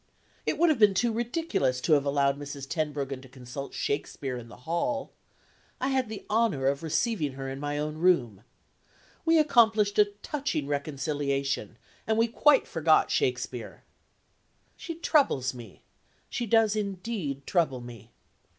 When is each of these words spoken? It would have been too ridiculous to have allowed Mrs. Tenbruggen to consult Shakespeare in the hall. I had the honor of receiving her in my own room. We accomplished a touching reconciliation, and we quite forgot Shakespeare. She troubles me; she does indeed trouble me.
It 0.47 0.57
would 0.57 0.69
have 0.71 0.79
been 0.79 0.95
too 0.95 1.13
ridiculous 1.13 1.79
to 1.81 1.93
have 1.93 2.05
allowed 2.05 2.39
Mrs. 2.39 2.67
Tenbruggen 2.67 3.21
to 3.21 3.29
consult 3.29 3.75
Shakespeare 3.75 4.35
in 4.35 4.47
the 4.49 4.57
hall. 4.65 5.11
I 5.79 5.89
had 5.89 6.09
the 6.09 6.25
honor 6.27 6.65
of 6.65 6.81
receiving 6.81 7.33
her 7.33 7.47
in 7.47 7.59
my 7.59 7.77
own 7.77 7.99
room. 7.99 8.43
We 9.25 9.37
accomplished 9.37 9.99
a 9.99 10.05
touching 10.23 10.65
reconciliation, 10.65 11.77
and 12.07 12.17
we 12.17 12.27
quite 12.27 12.65
forgot 12.67 13.11
Shakespeare. 13.11 13.83
She 14.75 14.95
troubles 14.95 15.53
me; 15.53 15.83
she 16.31 16.47
does 16.47 16.75
indeed 16.75 17.45
trouble 17.45 17.79
me. 17.79 18.09